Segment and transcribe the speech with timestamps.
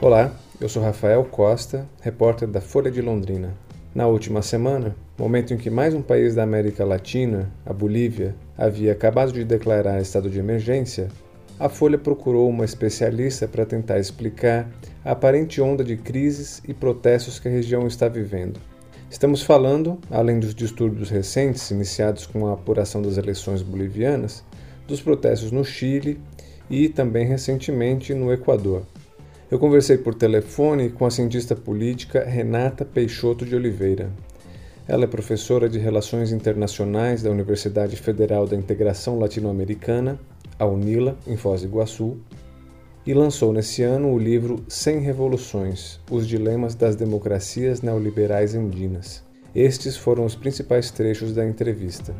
[0.00, 3.52] Olá, eu sou Rafael Costa, repórter da Folha de Londrina.
[3.92, 8.92] Na última semana, momento em que mais um país da América Latina, a Bolívia, havia
[8.92, 11.08] acabado de declarar estado de emergência,
[11.58, 14.70] a Folha procurou uma especialista para tentar explicar
[15.04, 18.60] a aparente onda de crises e protestos que a região está vivendo.
[19.10, 24.44] Estamos falando, além dos distúrbios recentes iniciados com a apuração das eleições bolivianas,
[24.86, 26.20] dos protestos no Chile
[26.70, 28.84] e também recentemente no Equador.
[29.50, 34.10] Eu conversei por telefone com a cientista política Renata Peixoto de Oliveira.
[34.86, 40.20] Ela é professora de Relações Internacionais da Universidade Federal da Integração Latino-Americana,
[40.58, 42.18] a UNILA, em Foz do Iguaçu,
[43.06, 49.24] e lançou nesse ano o livro Sem Revoluções: Os Dilemas das Democracias Neoliberais Andinas.
[49.54, 52.14] Estes foram os principais trechos da entrevista.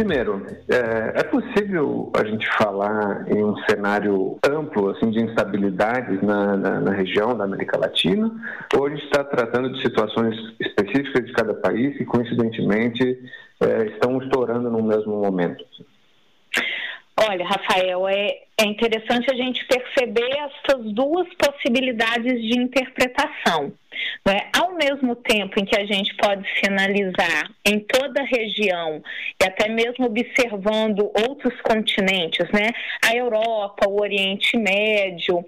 [0.00, 6.56] Primeiro, é, é, possível a gente falar em um cenário amplo assim de instabilidades na,
[6.56, 8.32] na, na região da América Latina,
[8.74, 13.02] ou a gente está tratando de situações específicas de cada país que coincidentemente
[13.60, 15.62] é, estão estourando no mesmo momento?
[17.22, 23.72] Olha, Rafael, é, é interessante a gente perceber essas duas possibilidades de interpretação.
[24.26, 24.48] Né?
[24.56, 29.02] Ao mesmo tempo em que a gente pode sinalizar em toda a região
[29.40, 32.70] e até mesmo observando outros continentes, né?
[33.04, 35.44] a Europa, o Oriente Médio,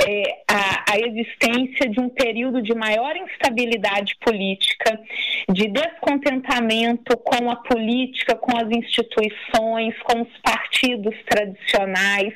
[0.00, 5.00] é, a, a existência de um período de maior instabilidade política,
[5.48, 12.34] de descontentamento com a política, com as instituições, com os partidos tradicionais,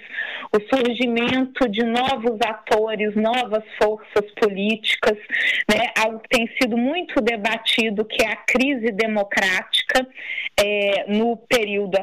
[0.52, 5.16] o surgimento de novos atores, novas forças políticas,
[5.70, 10.06] né, algo que tem sido muito debatido, que é a crise democrática
[10.58, 11.96] é, no período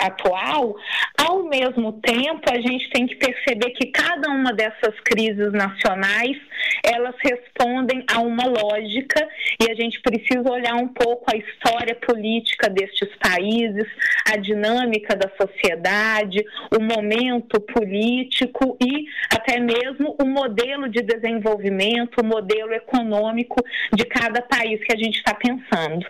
[0.00, 0.74] atual,
[1.16, 6.36] ao mesmo tempo a gente tem que perceber que cada uma dessas crises nacionais
[6.84, 9.26] elas respondem a uma lógica
[9.60, 13.86] e a gente precisa olhar um pouco a história política destes países,
[14.32, 22.24] a dinâmica da sociedade, o momento político e até mesmo o modelo de desenvolvimento, o
[22.24, 23.62] modelo econômico
[23.92, 26.06] de cada país que a gente está pensando.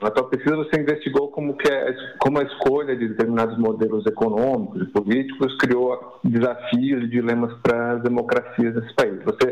[0.00, 4.82] Na tua pesquisa você investigou como, que é, como a escolha de determinados modelos econômicos
[4.82, 9.20] e políticos criou desafios e dilemas para as democracias desse país.
[9.24, 9.50] Você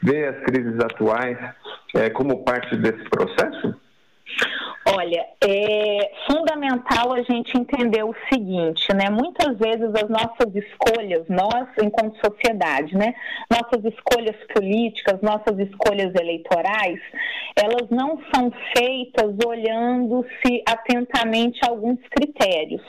[0.00, 1.36] vê as crises atuais
[1.96, 3.74] é, como parte desse processo?
[4.96, 9.10] Olha, é fundamental a gente entender o seguinte, né?
[9.10, 13.14] Muitas vezes as nossas escolhas, nós enquanto sociedade, né?
[13.50, 17.00] Nossas escolhas políticas, nossas escolhas eleitorais,
[17.54, 22.82] elas não são feitas olhando-se atentamente a alguns critérios.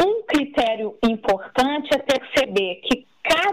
[0.00, 3.47] Um critério importante é perceber que cada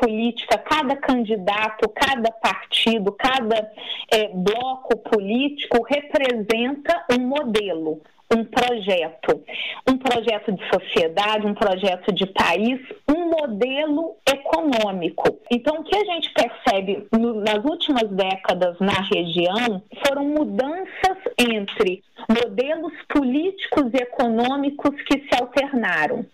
[0.00, 3.70] política, cada candidato, cada partido, cada
[4.12, 8.00] é, bloco político representa um modelo,
[8.32, 9.42] um projeto,
[9.88, 15.38] um projeto de sociedade, um projeto de país, um modelo econômico.
[15.50, 22.02] Então, o que a gente percebe no, nas últimas décadas na região foram mudanças entre
[22.28, 26.26] modelos políticos e econômicos que se alternaram.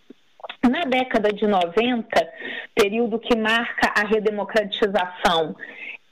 [0.62, 2.06] Na década de 90,
[2.74, 5.56] período que marca a redemocratização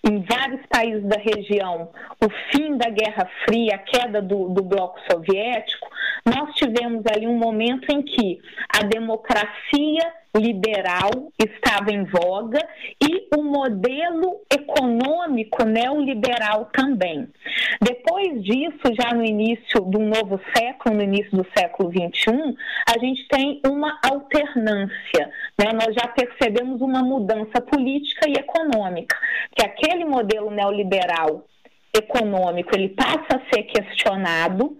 [0.07, 1.91] em vários países da região,
[2.25, 5.89] o fim da Guerra Fria, a queda do, do bloco soviético,
[6.25, 12.59] nós tivemos ali um momento em que a democracia liberal estava em voga
[13.03, 17.29] e o modelo econômico neoliberal também.
[17.81, 22.57] Depois disso, já no início do novo século, no início do século XXI,
[22.87, 25.31] a gente tem uma alternância.
[25.59, 25.73] Né?
[25.73, 29.17] Nós já percebemos uma mudança política e econômica,
[29.57, 31.45] que aquele modelo neoliberal
[31.97, 34.77] econômico ele passa a ser questionado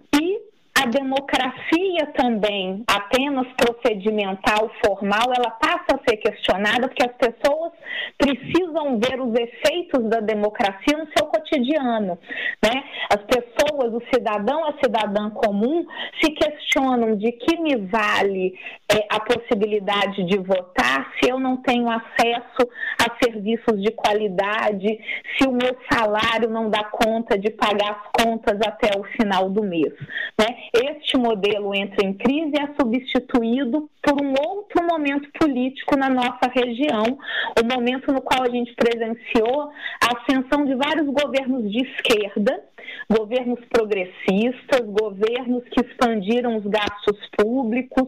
[0.81, 7.73] a democracia também, apenas procedimental, formal, ela passa a ser questionada porque as pessoas
[8.17, 12.17] precisam ver os efeitos da democracia no seu cotidiano.
[12.63, 12.83] Né?
[13.09, 15.85] As pessoas, o cidadão, a cidadã comum,
[16.21, 18.57] se questionam de que me vale
[18.89, 22.69] é, a possibilidade de votar se eu não tenho acesso
[23.01, 24.99] a serviços de qualidade,
[25.37, 29.63] se o meu salário não dá conta de pagar as contas até o final do
[29.63, 29.93] mês.
[30.39, 30.68] Né?
[30.73, 36.47] Este modelo entra em crise e é substituído por um outro momento político na nossa
[36.53, 37.17] região,
[37.59, 39.71] o momento no qual a gente presenciou
[40.03, 42.63] a ascensão de vários governos de esquerda,
[43.11, 48.07] governos progressistas, governos que expandiram os gastos públicos,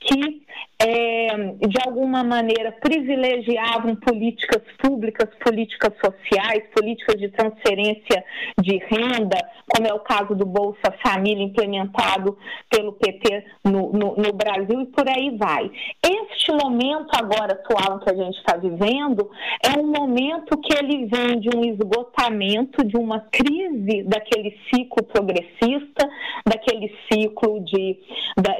[0.00, 0.42] que
[0.80, 8.24] é, de alguma maneira, privilegiavam políticas públicas, políticas sociais, políticas de transferência
[8.60, 9.38] de renda,
[9.68, 11.91] como é o caso do Bolsa Família implementado
[12.70, 15.70] pelo PT no, no, no Brasil e por aí vai.
[16.02, 19.30] Este momento agora atual que a gente está vivendo
[19.64, 26.08] é um momento que ele vem de um esgotamento, de uma crise daquele ciclo progressista,
[26.46, 27.98] daquele ciclo de,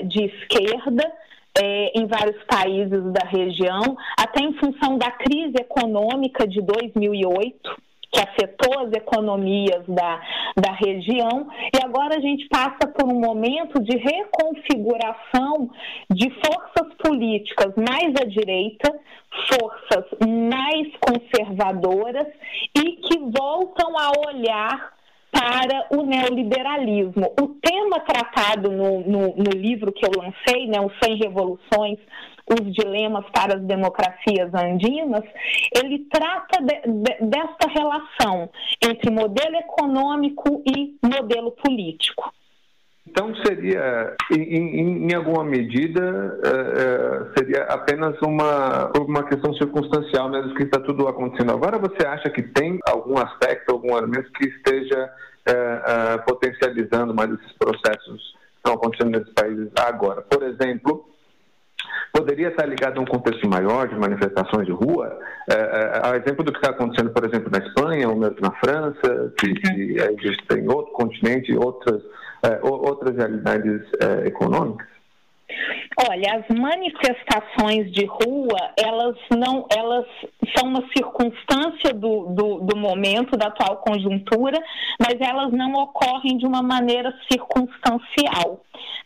[0.04, 1.12] de esquerda,
[1.60, 8.20] é, em vários países da região, até em função da crise econômica de 2008 que
[8.20, 10.20] afetou as economias da,
[10.54, 15.70] da região, e agora a gente passa por um momento de reconfiguração
[16.10, 18.92] de forças políticas mais à direita,
[19.50, 22.28] forças mais conservadoras
[22.76, 24.92] e que voltam a olhar
[25.32, 27.32] para o neoliberalismo.
[27.40, 31.98] O tema tratado no, no, no livro que eu lancei, né, Os 100 Revoluções,
[32.46, 35.24] os dilemas para as democracias andinas,
[35.82, 38.50] ele trata de, de, desta relação
[38.84, 42.30] entre modelo econômico e modelo político.
[43.12, 50.62] Então seria, em, em alguma medida, é, seria apenas uma, uma questão circunstancial né, que
[50.62, 51.78] está tudo acontecendo agora.
[51.78, 55.12] Você acha que tem algum aspecto, algum elemento que esteja
[55.46, 60.22] é, é, potencializando mais esses processos que estão acontecendo nesses países agora?
[60.22, 61.04] Por exemplo,
[62.14, 65.18] poderia estar ligado a um contexto maior de manifestações de rua,
[65.50, 68.52] é, é, a exemplo do que está acontecendo, por exemplo, na Espanha ou mesmo na
[68.52, 72.06] França, que, que existe em outro continente, outras, é,
[72.62, 74.91] outras realidades é, econômicas?
[76.08, 80.06] Olha, as manifestações de rua, elas não, elas
[80.56, 84.58] são uma circunstância do, do, do, momento, da atual conjuntura,
[84.98, 88.60] mas elas não ocorrem de uma maneira circunstancial.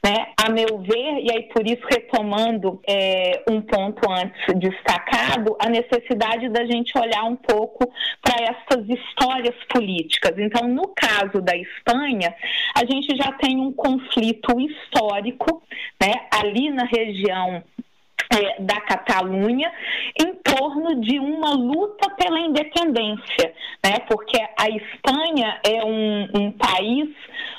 [0.04, 0.28] Né?
[0.36, 6.48] A meu ver, e aí por isso retomando é, um ponto antes destacado, a necessidade
[6.48, 7.90] da gente olhar um pouco
[8.22, 10.38] para essas histórias políticas.
[10.38, 12.34] Então, no caso da Espanha,
[12.74, 15.62] a gente já tem um conflito histórico,
[16.00, 16.12] né?
[16.38, 17.62] Ali na região
[18.34, 19.72] é, da Catalunha
[20.20, 23.54] em torno de uma luta pela independência,
[23.84, 23.98] né?
[24.08, 27.08] porque a Espanha é um, um país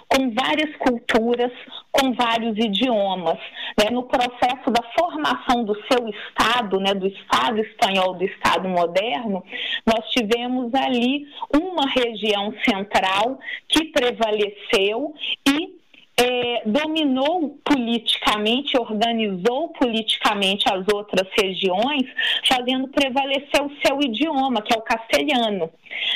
[0.07, 1.51] com várias culturas,
[1.91, 3.37] com vários idiomas.
[3.77, 3.89] Né?
[3.91, 9.43] No processo da formação do seu Estado, né, do Estado espanhol, do Estado moderno,
[9.85, 15.13] nós tivemos ali uma região central que prevaleceu
[15.47, 15.77] e
[16.19, 22.03] é, dominou politicamente, organizou politicamente as outras regiões,
[22.47, 25.69] fazendo prevalecer o seu idioma, que é o castelhano.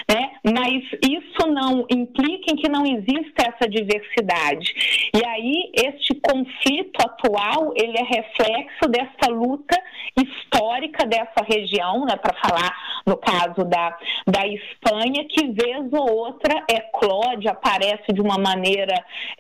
[0.09, 0.31] Né?
[0.44, 4.74] Mas isso não implica em que não exista essa diversidade.
[5.15, 9.80] E aí, este conflito atual, ele é reflexo dessa luta
[10.19, 12.75] histórica dessa região, né, para falar
[13.06, 18.94] no caso da, da Espanha, que vez ou outra eclode, aparece de uma maneira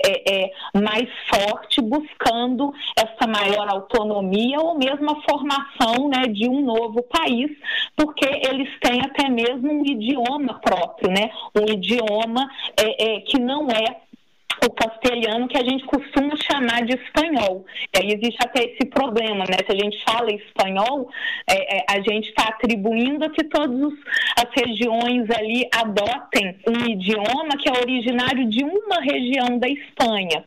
[0.03, 6.61] é, é, mais forte, buscando essa maior autonomia ou mesmo a formação né, de um
[6.61, 7.51] novo país,
[7.95, 13.67] porque eles têm até mesmo um idioma próprio, né, um idioma é, é que não
[13.69, 14.01] é
[14.63, 17.65] o castelhano que a gente costuma chamar de espanhol.
[17.93, 19.57] E aí existe até esse problema, né?
[19.65, 21.09] Se a gente fala espanhol,
[21.47, 23.93] é, é, a gente está atribuindo a que todas
[24.37, 30.43] as regiões ali adotem um idioma que é originário de uma região da Espanha.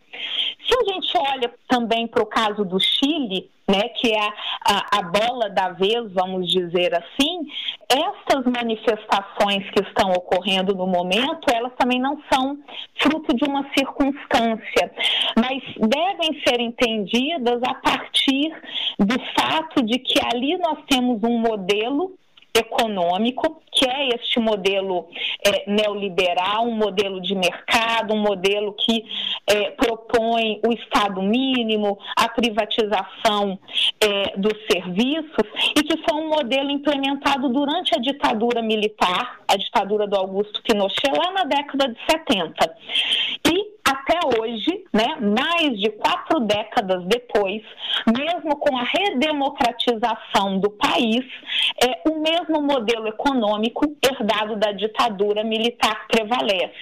[0.66, 4.32] Se a gente olha também para o caso do Chile, né, que é a,
[4.64, 7.46] a, a, bola da vez, vamos dizer assim,
[7.88, 12.58] essas manifestações que estão ocorrendo no momento, elas também não são
[13.00, 14.92] fruto de uma circunstância,
[15.36, 18.52] mas devem ser entendidas a partir
[18.98, 22.12] do fato de que ali nós temos um modelo
[22.56, 25.08] econômico, que é este modelo
[25.44, 29.04] é, neoliberal, um modelo de mercado, um modelo que
[29.46, 33.58] é, propõe o Estado mínimo, a privatização
[34.00, 35.44] é, dos serviços,
[35.76, 41.10] e que foi um modelo implementado durante a ditadura militar, a ditadura do Augusto Pinochet,
[41.10, 42.76] lá na década de 70.
[43.52, 47.62] E até hoje, né, mais de quatro décadas depois,
[48.16, 51.24] mesmo com a redemocratização do país,
[51.82, 56.72] é, o mesmo modelo econômico herdado da ditadura militar prevalece.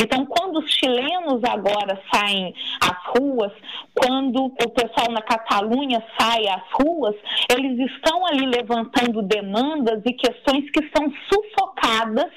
[0.00, 3.52] Então, quando os chilenos agora saem às ruas,
[3.94, 7.16] quando o pessoal na Catalunha sai às ruas,
[7.50, 12.30] eles estão ali levantando demandas e questões que são sufocadas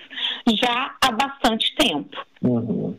[0.50, 2.17] já há bastante tempo.
[2.41, 2.95] Uhum.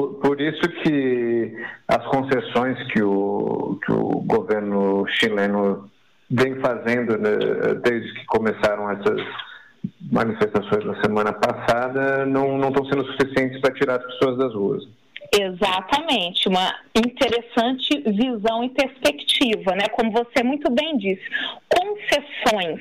[0.00, 1.54] Por, por, isso que
[1.86, 5.90] as concessões que o, que o governo chileno
[6.30, 7.36] vem fazendo né,
[7.82, 9.20] desde que começaram essas
[10.10, 14.88] manifestações na semana passada não, não estão sendo suficientes para tirar as pessoas das ruas.
[15.32, 19.86] Exatamente, uma interessante visão e perspectiva, né?
[19.92, 21.22] Como você muito bem disse,
[21.68, 22.80] concessões,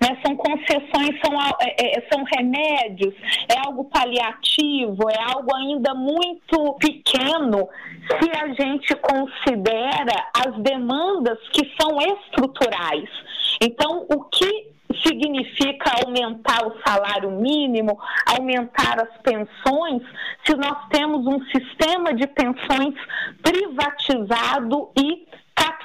[0.00, 0.18] né?
[0.24, 3.14] São concessões, são, é, é, são remédios,
[3.46, 7.68] é algo paliativo, é algo ainda muito pequeno
[8.08, 13.08] se a gente considera as demandas que são estruturais.
[13.60, 20.02] Então, o que significa aumentar o salário mínimo, aumentar as pensões,
[20.44, 22.94] se nós temos um sistema de pensões
[23.42, 25.26] privatizado e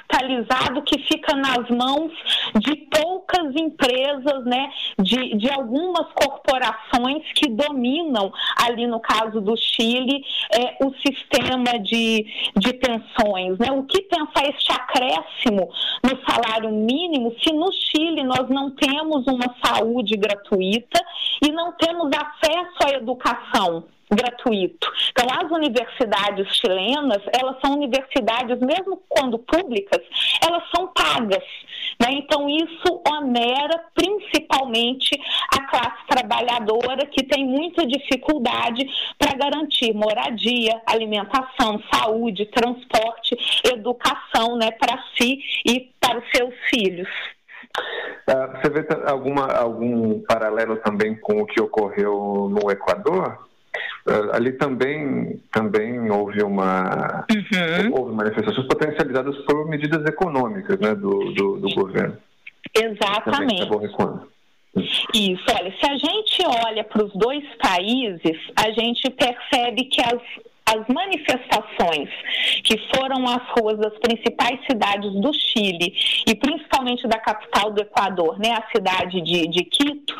[0.08, 2.12] capitalizado que fica nas mãos
[2.58, 8.32] de poucas empresas, né, de, de algumas corporações que dominam,
[8.66, 13.58] ali no caso do Chile, é, o sistema de, de pensões.
[13.58, 13.70] Né?
[13.70, 15.70] O que pensar este acréscimo
[16.02, 21.00] no salário mínimo se no Chile nós não temos uma saúde gratuita
[21.44, 23.84] e não temos acesso à educação?
[24.10, 24.90] Gratuito.
[25.10, 30.00] Então, as universidades chilenas, elas são universidades, mesmo quando públicas,
[30.42, 31.44] elas são pagas.
[32.00, 32.12] Né?
[32.12, 35.18] Então, isso onera principalmente
[35.52, 38.86] a classe trabalhadora, que tem muita dificuldade
[39.18, 47.08] para garantir moradia, alimentação, saúde, transporte, educação né, para si e para os seus filhos.
[48.28, 53.47] Uh, você vê alguma, algum paralelo também com o que ocorreu no Equador?
[54.08, 57.92] Uh, ali também, também houve uma uhum.
[57.92, 62.16] houve manifestações potencializadas por medidas econômicas né, do, do, do governo.
[62.74, 63.68] Exatamente.
[65.14, 70.20] Isso, olha, se a gente olha para os dois países, a gente percebe que as
[70.68, 72.10] as manifestações
[72.62, 75.94] que foram às ruas das principais cidades do Chile
[76.26, 80.14] e principalmente da capital do Equador, né, a cidade de, de Quito,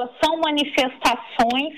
[0.00, 1.74] elas são manifestações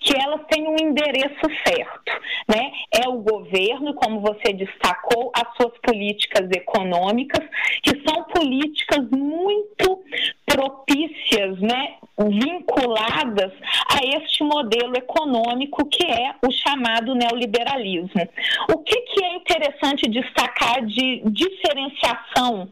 [0.00, 2.12] que elas têm um endereço certo,
[2.48, 2.70] né?
[3.04, 7.44] É o governo, como você destacou, as suas políticas econômicas,
[7.82, 10.02] que são políticas muito
[10.46, 13.52] propícias, né, vinculadas
[13.90, 18.28] a este modelo econômico que é o chamado neoliberalismo.
[18.72, 22.68] O que, que é interessante destacar de diferenciação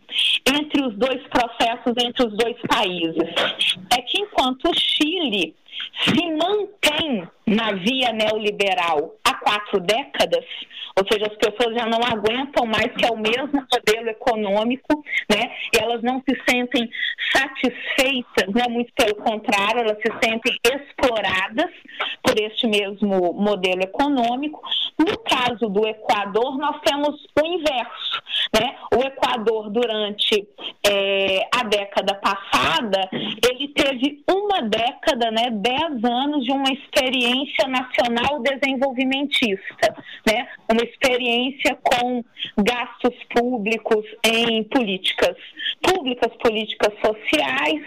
[0.46, 3.28] entre os dois processos, entre os dois países?
[3.92, 5.54] É que enquanto o Chile
[6.04, 10.44] se mantém na via neoliberal há quatro décadas,
[10.96, 15.50] ou seja, as pessoas já não aguentam mais que é o mesmo modelo econômico, né?
[15.74, 16.88] E elas não se sentem
[17.32, 18.64] satisfeitas, né?
[18.68, 21.70] Muito pelo contrário, elas se sentem exploradas
[22.22, 24.62] por este mesmo modelo econômico.
[24.96, 28.22] No caso do Equador, nós temos o inverso,
[28.58, 28.76] né?
[28.94, 30.46] O Equador durante
[30.88, 35.50] é, a década passada, ele teve uma década, né?
[35.50, 37.33] Dez anos de uma experiência
[37.68, 39.94] nacional desenvolvimentista,
[40.26, 40.48] né?
[40.70, 42.24] Uma experiência com
[42.58, 45.36] gastos públicos em políticas
[45.82, 47.82] públicas, políticas sociais,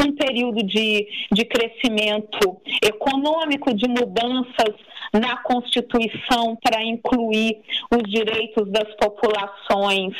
[0.00, 4.74] um período de, de crescimento econômico, de mudanças
[5.12, 10.14] na Constituição para incluir os direitos das populações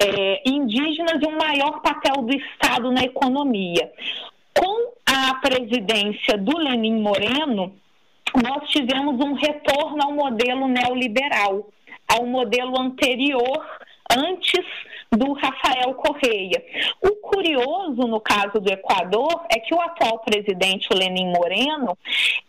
[0.00, 3.90] é, indígenas e um maior papel do Estado na economia.
[4.56, 7.74] Com a presidência do Lenin Moreno,
[8.34, 11.66] nós tivemos um retorno ao modelo neoliberal
[12.08, 13.66] ao modelo anterior,
[14.16, 14.64] antes
[15.10, 16.62] do Rafael Correia.
[17.02, 21.98] O curioso no caso do Equador é que o atual presidente, Lenin Moreno,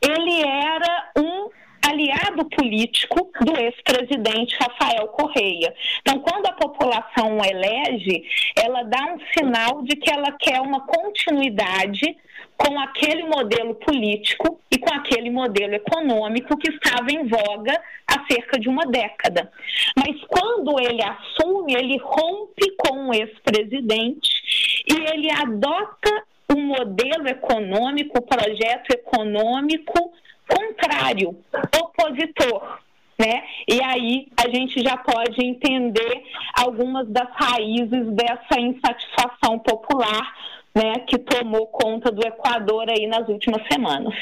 [0.02, 1.50] ele era um
[1.88, 5.74] aliado político do ex-presidente Rafael Correia.
[6.02, 8.24] Então, quando a população elege,
[8.56, 12.18] ela dá um sinal de que ela quer uma continuidade
[12.58, 18.60] com aquele modelo político e com aquele modelo econômico que estava em voga há cerca
[18.60, 19.52] de uma década.
[19.96, 26.24] Mas quando ele assume, ele rompe com o ex-presidente e ele adota
[26.56, 30.14] um modelo econômico, projeto econômico
[30.48, 31.38] contrário,
[31.80, 32.80] opositor.
[33.20, 33.44] Né?
[33.68, 36.24] E aí a gente já pode entender
[36.56, 40.34] algumas das raízes dessa insatisfação popular
[40.78, 44.14] né, que tomou conta do Equador aí nas últimas semanas.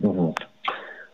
[0.00, 0.30] Uhum.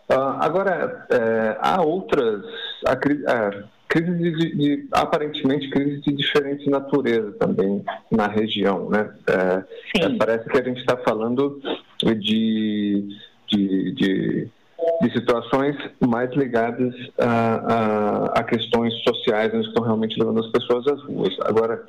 [0.09, 2.45] Uh, agora, é, há outras
[2.87, 9.12] há, é, crises de, de, aparentemente crises de diferente natureza também na região, né?
[9.29, 11.61] É, é parece que a gente está falando
[12.03, 13.09] de,
[13.49, 14.49] de, de,
[15.03, 20.50] de, situações mais ligadas a, a, a, questões sociais, né, que estão realmente levando as
[20.50, 21.37] pessoas às ruas.
[21.45, 21.85] Agora,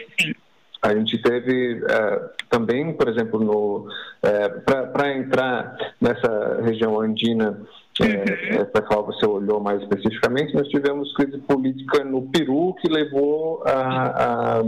[0.81, 4.61] A gente teve uh, também, por exemplo, no uh,
[4.91, 7.59] para entrar nessa região andina
[7.99, 12.87] é, é, para qual você olhou mais especificamente, nós tivemos crise política no Peru que
[12.87, 14.61] levou a, a,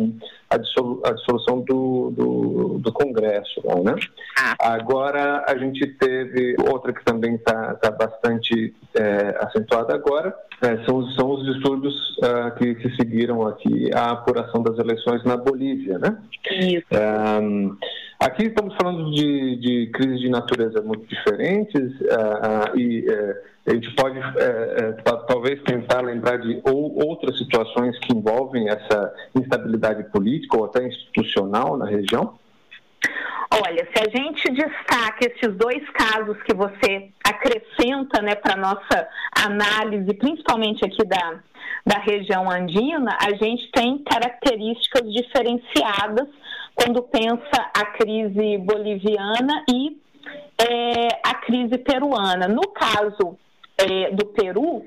[0.49, 3.61] a, dissolução do, do, do Congresso.
[3.83, 3.95] Né?
[4.37, 4.73] Ah.
[4.73, 11.09] Agora, a gente teve outra que também está tá bastante é, acentuada agora, é, são,
[11.11, 15.97] são os distúrbios uh, que, que seguiram aqui a apuração das eleições na Bolívia.
[15.97, 16.17] Né?
[16.51, 16.85] Isso.
[17.41, 17.77] Um,
[18.23, 23.35] Aqui estamos falando de, de crises de natureza muito diferentes uh, uh, e uh,
[23.67, 24.17] a gente pode
[25.27, 31.77] talvez tentar lembrar de ou, outras situações que envolvem essa instabilidade política ou até institucional
[31.77, 32.39] na região.
[33.53, 39.07] Olha, se a gente destaca esses dois casos que você acrescenta né, para a nossa
[39.45, 41.39] análise, principalmente aqui da,
[41.85, 46.27] da região andina, a gente tem características diferenciadas
[46.73, 50.01] quando pensa a crise boliviana e
[50.57, 52.47] é, a crise peruana.
[52.47, 53.37] No caso
[53.77, 54.83] é, do Peru,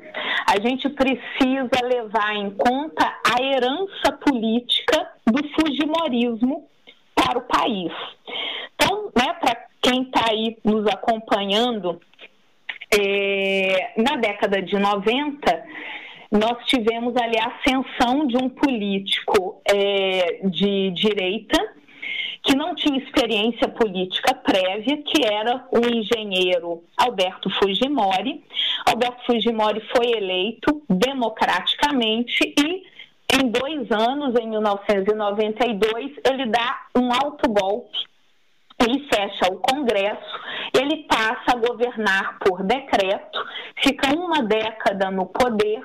[0.48, 6.68] a gente precisa levar em conta a herança política do fujimorismo
[7.26, 7.92] para o país.
[8.74, 12.00] Então, né, para quem está aí nos acompanhando,
[12.96, 15.64] é, na década de 90,
[16.30, 21.74] nós tivemos ali a ascensão de um político é, de direita
[22.42, 28.44] que não tinha experiência política prévia, que era o engenheiro Alberto Fujimori.
[28.86, 32.84] Alberto Fujimori foi eleito democraticamente e
[33.32, 38.06] em dois anos, em 1992, ele dá um alto golpe
[38.78, 40.40] ele fecha o Congresso,
[40.78, 43.38] ele passa a governar por decreto,
[43.82, 45.80] fica uma década no poder,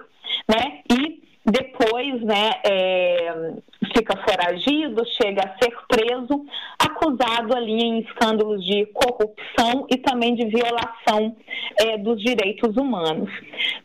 [0.48, 0.82] né?
[0.92, 3.54] E depois, né, é,
[3.96, 6.46] fica foragido, chega a ser preso,
[6.78, 11.36] acusado ali em escândalos de corrupção e também de violação
[11.80, 13.30] é, dos direitos humanos.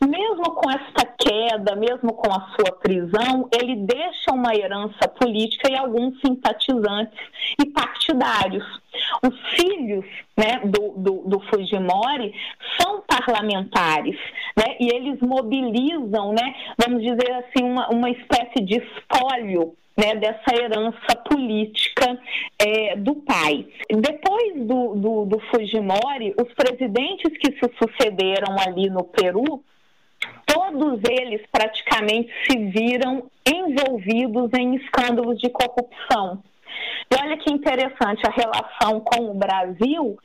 [0.07, 5.77] Mesmo com esta queda, mesmo com a sua prisão, ele deixa uma herança política e
[5.77, 7.19] alguns simpatizantes
[7.59, 8.65] e partidários.
[9.23, 10.05] Os filhos
[10.37, 12.35] né, do, do, do Fujimori
[12.81, 14.17] são parlamentares,
[14.57, 20.55] né, e eles mobilizam, né, vamos dizer assim, uma, uma espécie de espólio né, dessa
[20.55, 22.19] herança política
[22.59, 23.67] é, do pai.
[23.91, 29.63] Depois do, do, do Fujimori, os presidentes que se sucederam ali no Peru,
[30.45, 36.43] todos eles praticamente se viram envolvidos em escândalos de corrupção.
[37.11, 40.19] E olha que interessante a relação com o Brasil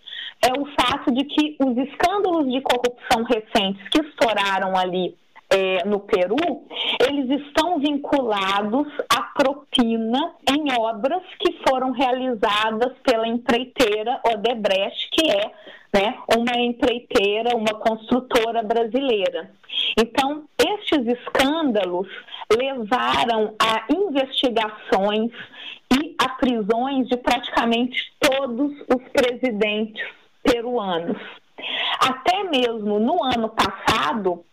[0.43, 5.15] é o fato de que os escândalos de corrupção recentes que estouraram ali
[5.51, 6.65] é, no Peru,
[7.05, 15.51] eles estão vinculados à propina em obras que foram realizadas pela empreiteira Odebrecht, que é
[15.93, 19.51] né, uma empreiteira, uma construtora brasileira.
[19.99, 22.07] Então, estes escândalos
[22.57, 25.31] levaram a investigações
[25.93, 30.07] e a prisões de praticamente todos os presidentes
[30.41, 31.17] peruanos.
[31.99, 34.43] Até mesmo no ano passado,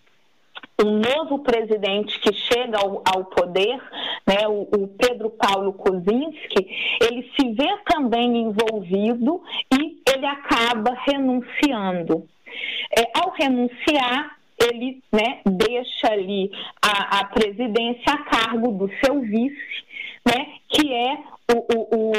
[0.80, 3.80] um novo presidente que chega ao, ao poder,
[4.26, 12.28] né, o, o, Pedro Paulo Kozinski, ele se vê também envolvido e ele acaba renunciando.
[12.96, 19.84] É, ao renunciar, ele né, deixa ali a, a presidência a cargo do seu vice,
[20.26, 21.18] né, que é
[21.50, 22.12] o, o,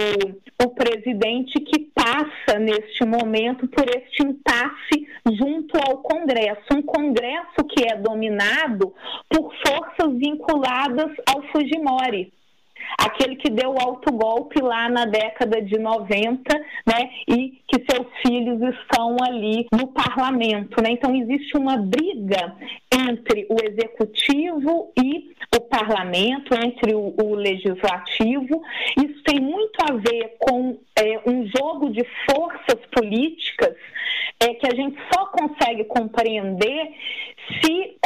[0.63, 7.85] o, presidente que passa neste momento por este impasse junto ao Congresso, um Congresso que
[7.85, 8.93] é dominado
[9.29, 12.33] por forças vinculadas ao Fujimori
[12.99, 18.61] aquele que deu o autogolpe lá na década de 90, né, e que seus filhos
[18.61, 20.91] estão ali no parlamento, né?
[20.91, 22.55] Então existe uma briga
[22.91, 28.61] entre o executivo e o parlamento, entre o, o legislativo.
[28.97, 33.75] Isso tem muito a ver com é, um jogo de forças políticas
[34.39, 36.91] é, que a gente só consegue compreender
[37.61, 37.97] se,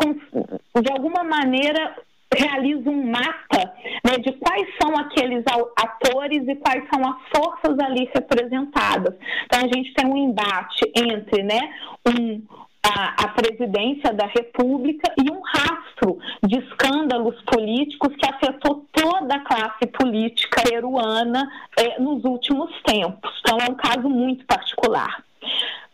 [0.82, 1.96] de alguma maneira,
[2.38, 3.74] realiza um mapa
[4.06, 5.44] né, de quais são aqueles
[5.78, 9.16] atores e quais são as forças ali representadas.
[9.46, 11.62] Então, a gente tem um embate entre né,
[12.08, 12.42] um,
[12.84, 19.40] a, a, presidência da República e um rastro de escândalos políticos que afetou toda a
[19.40, 23.32] classe política peruana eh, nos últimos tempos.
[23.40, 25.24] Então, é um caso muito particular.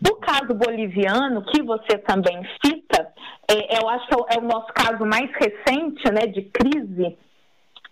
[0.02, 3.12] Do caso boliviano, que você também cita,
[3.50, 7.18] é, eu acho que é o, é o nosso caso mais recente né, de crise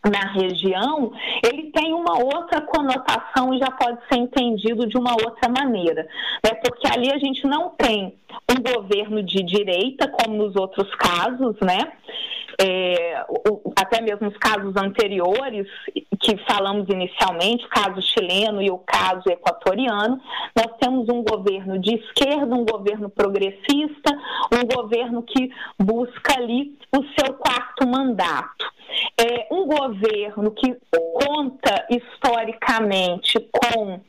[0.05, 1.11] na região,
[1.43, 6.07] ele tem uma outra conotação e já pode ser entendido de uma outra maneira,
[6.43, 6.53] né?
[6.63, 8.15] porque ali a gente não tem
[8.49, 11.91] um governo de direita, como nos outros casos, né?
[12.59, 13.23] É,
[13.79, 15.67] até mesmo os casos anteriores
[16.19, 20.19] que falamos inicialmente, o caso chileno e o caso equatoriano,
[20.55, 24.11] nós temos um governo de esquerda, um governo progressista,
[24.51, 28.65] um governo que busca ali o seu quarto mandato.
[29.19, 33.99] É, um governo que conta historicamente com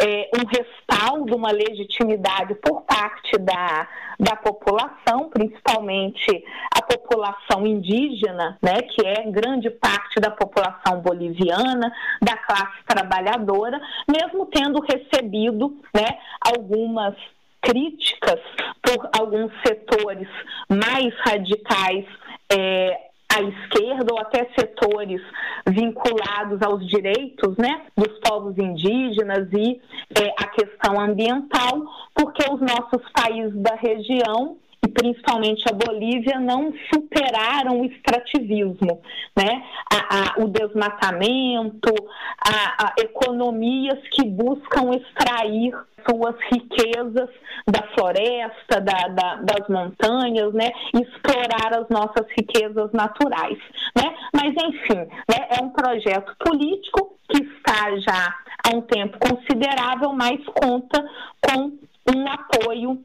[0.00, 6.44] é, um respaldo, uma legitimidade por parte da, da população, principalmente
[6.76, 14.46] a população indígena, né, que é grande parte da população boliviana, da classe trabalhadora, mesmo
[14.46, 17.14] tendo recebido né, algumas
[17.60, 18.40] críticas
[18.82, 20.28] por alguns setores
[20.68, 22.04] mais radicais
[22.50, 25.20] é, à esquerda ou até setores
[25.68, 29.80] vinculados aos direitos né, dos povos indígenas e
[30.18, 31.82] é, a questão ambiental,
[32.14, 39.00] porque os nossos países da região e principalmente a Bolívia não superaram o extrativismo,
[39.36, 39.64] né?
[39.92, 41.92] A, a, o desmatamento,
[42.40, 45.74] a, a economias que buscam extrair
[46.08, 47.28] suas riquezas
[47.66, 50.70] da floresta, da, da, das montanhas, né?
[50.94, 53.58] explorar as nossas riquezas naturais.
[53.96, 54.14] Né?
[54.32, 55.48] Mas, enfim, né?
[55.58, 61.04] é um projeto político que está já há um tempo considerável, mas conta
[61.42, 61.72] com
[62.14, 63.04] um apoio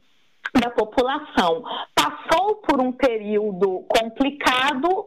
[0.60, 1.62] da população.
[1.94, 5.06] Passou por um período complicado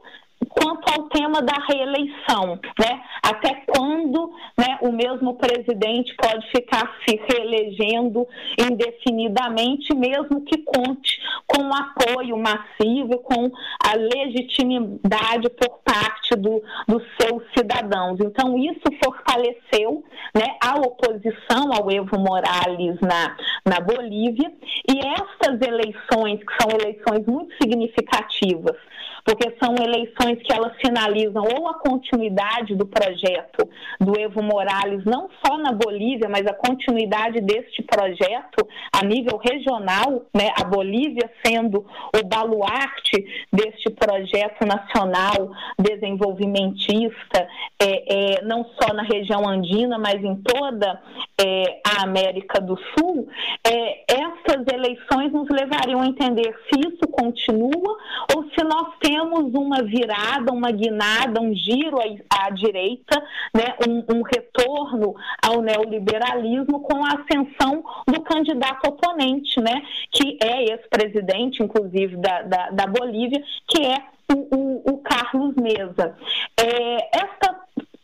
[0.49, 3.01] quanto ao tema da reeleição, né?
[3.23, 11.63] Até quando né, o mesmo presidente pode ficar se reelegendo indefinidamente, mesmo que conte com
[11.63, 13.51] o apoio massivo, com
[13.83, 18.19] a legitimidade por parte do, dos seus cidadãos.
[18.19, 24.51] Então, isso fortaleceu né, a oposição ao Evo Morales na, na Bolívia,
[24.89, 28.75] e estas eleições, que são eleições muito significativas,
[29.23, 33.67] porque são eleições que elas finalizam ou a continuidade do projeto
[33.99, 40.23] do Evo Morales, não só na Bolívia, mas a continuidade deste projeto a nível regional,
[40.33, 41.85] né, a Bolívia sendo
[42.15, 47.47] o baluarte deste projeto nacional desenvolvimentista,
[47.79, 51.01] é, é, não só na região andina, mas em toda
[51.39, 53.27] é, a América do Sul,
[53.65, 57.97] é, essas eleições nos levariam a entender se isso continua
[58.35, 60.16] ou se nós temos uma virada,
[60.51, 63.21] uma guinada, um giro à, à direita,
[63.53, 70.63] né, um, um, retorno ao neoliberalismo com a ascensão do candidato oponente, né, que é
[70.71, 73.97] ex-presidente, inclusive, da, da, da, Bolívia, que é
[74.33, 76.17] o, o, o Carlos Mesa.
[76.59, 77.59] É, esta,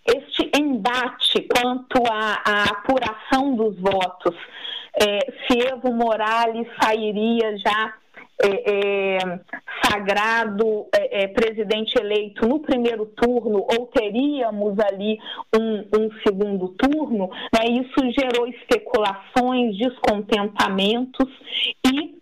[0.06, 4.36] este embate quanto à, à apuração dos votos,
[4.96, 7.94] é, se Evo Morales sairia já
[8.42, 9.40] é, é,
[9.94, 15.20] sagrado é, é, presidente eleito no primeiro turno ou teríamos ali
[15.56, 21.30] um, um segundo turno, né, isso gerou especulações, descontentamentos
[21.86, 22.13] e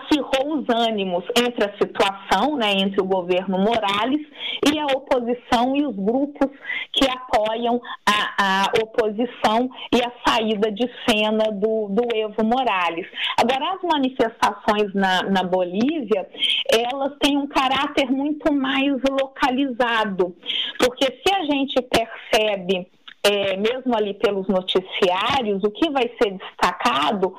[0.00, 4.26] acirrou os ânimos entre a situação, né, entre o governo Morales
[4.72, 6.50] e a oposição e os grupos
[6.92, 13.06] que apoiam a, a oposição e a saída de cena do, do Evo Morales.
[13.38, 16.28] Agora, as manifestações na, na Bolívia,
[16.70, 20.34] elas têm um caráter muito mais localizado,
[20.78, 22.86] porque se a gente percebe
[23.22, 27.34] é, mesmo ali pelos noticiários, o que vai ser destacado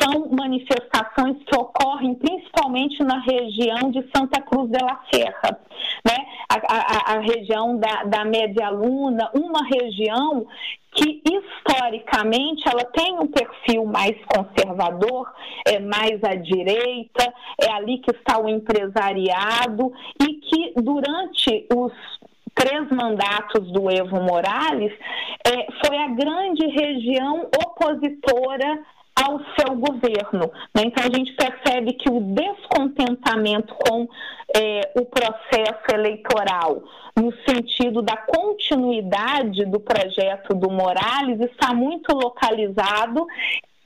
[0.00, 5.60] são manifestações que ocorrem principalmente na região de Santa Cruz de la Serra,
[6.04, 6.16] né?
[6.50, 10.46] a, a, a região da, da Média Luna, uma região
[10.92, 15.32] que historicamente ela tem um perfil mais conservador,
[15.64, 21.92] é mais à direita, é ali que está o empresariado e que durante os
[22.60, 24.92] três mandatos do Evo Morales,
[25.46, 28.80] é, foi a grande região opositora
[29.16, 30.52] ao seu governo.
[30.74, 30.82] Né?
[30.84, 34.06] Então, a gente percebe que o descontentamento com
[34.54, 36.82] é, o processo eleitoral,
[37.16, 43.26] no sentido da continuidade do projeto do Morales, está muito localizado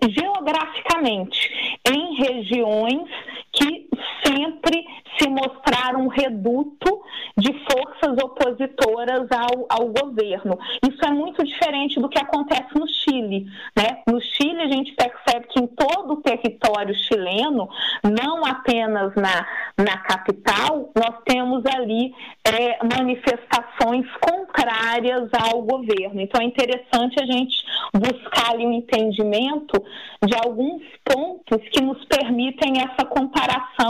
[0.09, 3.09] geograficamente em regiões
[3.53, 3.84] que
[4.25, 4.85] sempre
[5.19, 7.03] se mostraram um reduto
[7.37, 10.59] de forças opositoras ao, ao governo.
[10.89, 13.47] Isso é muito diferente do que acontece no Chile.
[13.77, 14.03] Né?
[14.07, 17.69] No Chile, a gente percebe que em todo o território chileno,
[18.03, 19.47] não apenas na,
[19.79, 22.13] na capital, nós temos ali
[22.45, 26.21] é, manifestações contrárias ao governo.
[26.21, 29.83] Então é interessante a gente buscar ali um entendimento
[30.25, 33.84] de alguns pontos que nos permitem essa comparação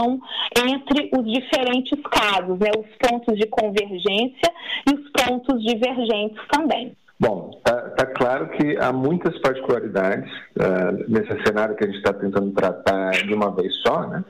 [0.57, 4.53] entre os diferentes casos, né, os pontos de convergência
[4.87, 6.95] e os pontos divergentes também.
[7.17, 12.11] Bom, está tá claro que há muitas particularidades uh, nesse cenário que a gente está
[12.11, 14.23] tentando tratar de uma vez só, né?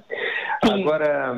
[0.63, 0.83] Sim.
[0.83, 1.35] Agora,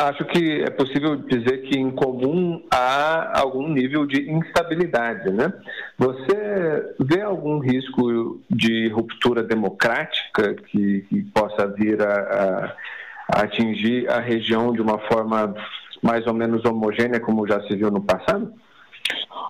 [0.00, 5.52] acho que é possível dizer que em comum há algum nível de instabilidade, né?
[5.96, 12.74] Você vê algum risco de ruptura democrática que, que possa vir a,
[13.28, 15.54] a atingir a região de uma forma
[16.02, 18.52] mais ou menos homogênea, como já se viu no passado?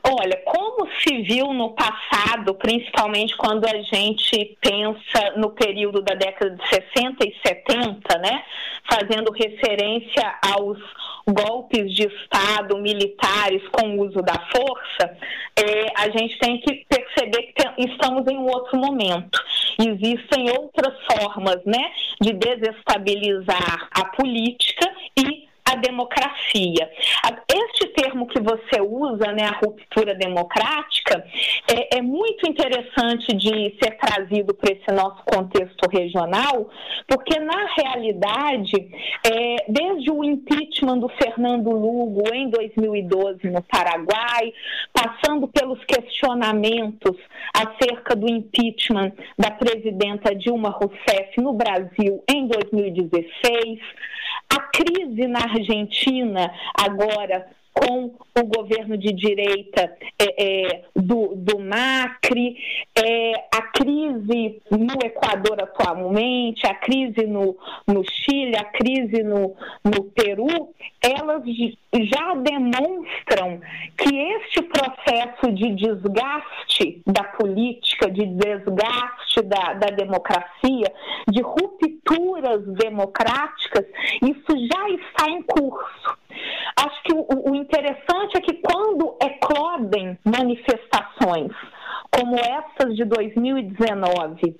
[0.02, 6.56] Olha, como se viu no passado, principalmente quando a gente pensa no período da década
[6.56, 8.42] de 60 e 70, né,
[8.88, 10.78] fazendo referência aos
[11.26, 15.18] golpes de Estado militares com uso da força,
[15.56, 19.38] é, a gente tem que perceber que estamos em um outro momento.
[19.78, 26.90] Existem outras formas né, de desestabilizar a política e a democracia.
[28.28, 31.24] Que você usa, né, a ruptura democrática,
[31.70, 36.70] é, é muito interessante de ser trazido para esse nosso contexto regional,
[37.06, 38.76] porque na realidade,
[39.24, 44.52] é, desde o impeachment do Fernando Lugo em 2012 no Paraguai,
[44.92, 47.16] passando pelos questionamentos
[47.54, 53.80] acerca do impeachment da presidenta Dilma Rousseff no Brasil em 2016,
[54.50, 57.46] a crise na Argentina agora
[57.78, 62.56] com o governo de direita é, é, do, do, Macri,
[62.96, 70.04] é, a crise no Equador atualmente, a crise no, no Chile, a crise no, no
[70.04, 71.44] Peru, elas
[71.92, 73.60] já demonstram
[73.96, 80.92] que este processo de desgaste da política, de desgaste da, da democracia,
[81.28, 83.86] de rupturas democráticas,
[84.22, 86.18] isso já está em curso.
[86.76, 91.52] Acho que o, o interessante é que quando eclodem manifestações
[92.10, 94.56] como essas de 2019,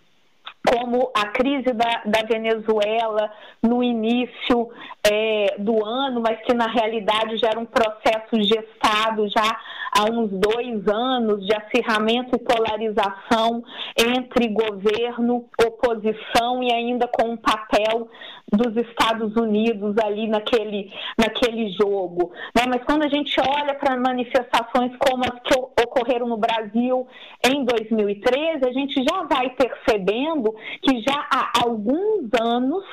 [0.64, 4.70] como a crise da, da Venezuela no início
[5.04, 9.58] é, do ano, mas que na realidade já era um processo gestado já
[9.92, 13.64] há uns dois anos de acirramento e polarização
[13.96, 18.08] entre governo, oposição e ainda com o papel
[18.52, 22.32] dos Estados Unidos ali naquele, naquele jogo.
[22.54, 22.64] Né?
[22.68, 27.06] Mas quando a gente olha para manifestações como as que ocorreram no Brasil
[27.46, 32.84] em 2013, a gente já vai percebendo que já há alguns anos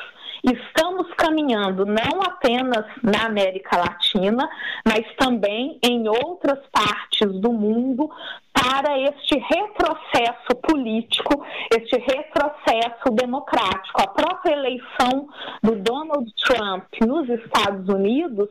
[0.54, 4.48] estamos caminhando não apenas na América Latina,
[4.88, 8.10] mas também em outras partes do mundo
[8.54, 14.02] para este retrocesso político, este retrocesso democrático.
[14.02, 15.28] A própria eleição
[15.62, 18.50] do Donald Trump nos Estados Unidos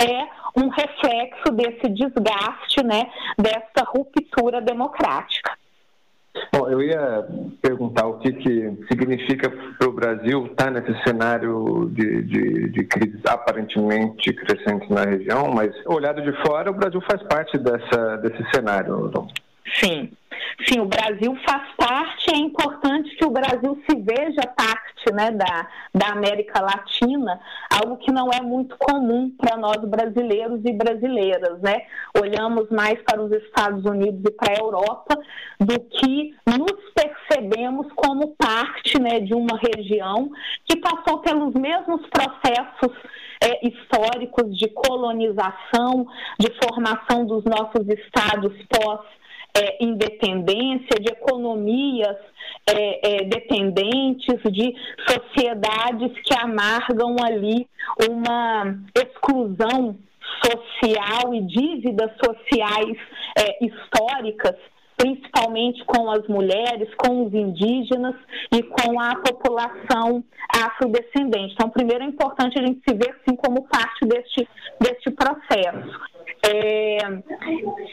[0.00, 0.26] é
[0.60, 5.56] um reflexo desse desgaste, né, dessa ruptura democrática.
[6.52, 7.24] Bom, eu ia
[7.62, 13.20] perguntar o que, que significa para o Brasil estar nesse cenário de, de, de crise
[13.26, 19.08] aparentemente crescente na região, mas olhado de fora, o Brasil faz parte dessa, desse cenário,
[19.08, 19.28] Dom.
[19.74, 20.10] Sim.
[20.66, 25.68] Sim, o Brasil faz parte, é importante que o Brasil se veja parte né, da,
[25.94, 27.38] da América Latina,
[27.70, 31.60] algo que não é muito comum para nós brasileiros e brasileiras.
[31.60, 31.82] Né?
[32.18, 35.18] Olhamos mais para os Estados Unidos e para a Europa
[35.60, 40.30] do que nos percebemos como parte né, de uma região
[40.64, 42.96] que passou pelos mesmos processos
[43.42, 46.06] é, históricos de colonização,
[46.38, 49.00] de formação dos nossos estados pós
[49.56, 52.16] é, independência, de economias
[52.68, 54.74] é, é, dependentes, de
[55.08, 57.66] sociedades que amargam ali
[58.08, 59.96] uma exclusão
[60.44, 62.98] social e dívidas sociais
[63.38, 64.56] é, históricas
[64.96, 68.14] principalmente com as mulheres, com os indígenas
[68.52, 70.24] e com a população
[70.64, 71.54] afrodescendente.
[71.54, 74.48] Então, primeiro é importante a gente se ver assim como parte deste,
[74.80, 76.16] deste processo.
[76.48, 76.98] É,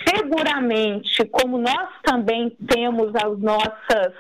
[0.08, 4.14] seguramente, como nós também temos as nossas,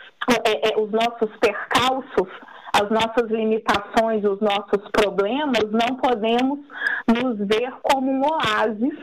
[0.46, 2.28] é, é, os nossos percalços,
[2.74, 6.60] as nossas limitações, os nossos problemas, não podemos
[7.08, 8.98] nos ver como um oásis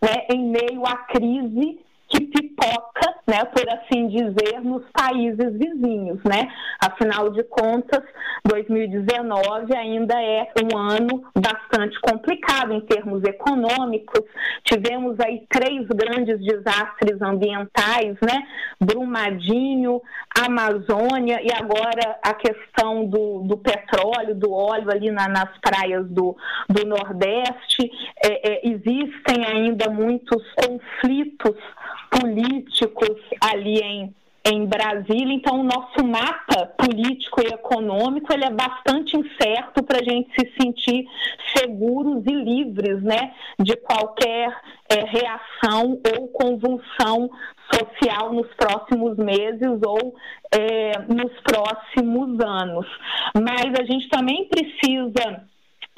[0.00, 2.20] né, em meio à crise que
[2.56, 6.48] pipoca, né, por assim dizer, nos países vizinhos, né?
[6.80, 8.02] Afinal de contas,
[8.44, 14.22] 2019 ainda é um ano bastante complicado em termos econômicos.
[14.64, 18.46] Tivemos aí três grandes desastres ambientais, né?
[18.80, 20.00] Brumadinho,
[20.38, 26.36] Amazônia e agora a questão do, do petróleo, do óleo ali na, nas praias do,
[26.68, 27.90] do Nordeste.
[28.24, 31.56] É, é, existem ainda muitos conflitos
[32.10, 34.14] políticos ali em
[34.48, 40.04] em Brasília, então o nosso mapa político e econômico ele é bastante incerto para a
[40.04, 41.04] gente se sentir
[41.56, 44.56] seguros e livres né, de qualquer
[44.88, 47.28] é, reação ou convulsão
[47.74, 50.14] social nos próximos meses ou
[50.52, 52.86] é, nos próximos anos.
[53.34, 55.44] Mas a gente também precisa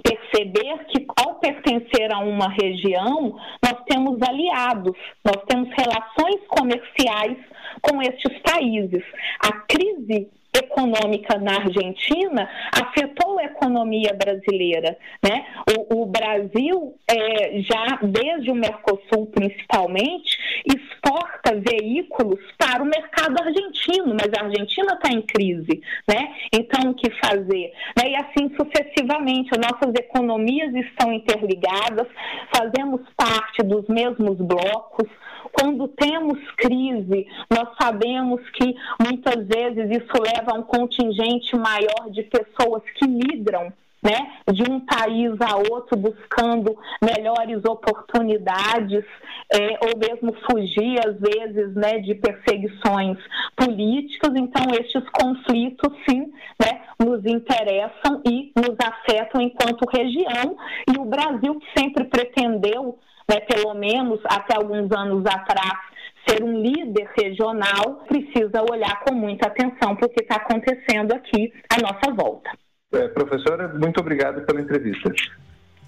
[0.02, 7.36] perceber que ao pertencer a uma região, nós temos aliados, nós temos relações comerciais
[7.82, 9.04] com estes países.
[9.40, 10.28] A crise
[10.58, 14.96] econômica na Argentina afetou a economia brasileira.
[15.22, 15.46] Né?
[15.90, 24.14] O, o Brasil, é, já desde o Mercosul principalmente, exporta veículos para o mercado argentino,
[24.14, 25.80] mas a Argentina está em crise.
[26.08, 26.34] Né?
[26.52, 27.72] Então, o que fazer?
[27.96, 28.10] Né?
[28.10, 32.06] E assim sucessivamente, as nossas economias estão interligadas,
[32.54, 35.08] fazemos parte dos mesmos blocos.
[35.52, 42.22] Quando temos crise, nós sabemos que muitas vezes isso leva a um contingente maior de
[42.22, 49.04] pessoas que migram né, de um país a outro buscando melhores oportunidades,
[49.52, 53.18] é, ou mesmo fugir, às vezes, né, de perseguições
[53.56, 54.32] políticas.
[54.36, 60.56] Então, estes conflitos, sim, né, nos interessam e nos afetam enquanto região.
[60.88, 62.98] E o Brasil, que sempre pretendeu
[63.28, 65.78] né, pelo menos até alguns anos atrás,
[66.26, 71.52] ser um líder regional, precisa olhar com muita atenção para o que está acontecendo aqui
[71.70, 72.50] à nossa volta.
[72.92, 75.12] É, professora, muito obrigado pela entrevista.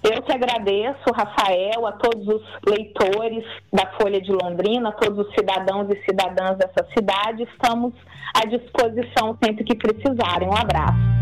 [0.03, 5.33] Eu que agradeço, Rafael, a todos os leitores da Folha de Londrina, a todos os
[5.35, 7.43] cidadãos e cidadãs dessa cidade.
[7.43, 7.93] Estamos
[8.35, 10.47] à disposição sempre que precisarem.
[10.47, 11.20] Um abraço.